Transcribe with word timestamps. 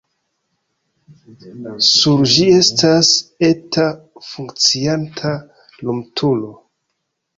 Sur 1.89 2.23
ĝi 2.31 2.47
estas 2.55 3.11
eta 3.51 3.87
funkcianta 4.31 5.35
lumturo. 5.87 6.51